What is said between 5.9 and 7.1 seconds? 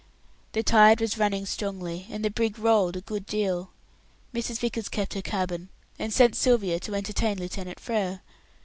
and sent Sylvia to